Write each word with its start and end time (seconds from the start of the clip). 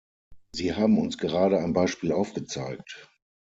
Sie 0.55 0.73
haben 0.73 0.97
uns 0.97 1.19
gerade 1.19 1.59
ein 1.59 1.73
Beispiel 1.73 2.11
aufgezeigt. 2.11 3.07